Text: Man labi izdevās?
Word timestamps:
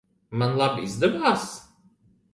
Man 0.41 0.55
labi 0.61 0.87
izdevās? 0.89 1.47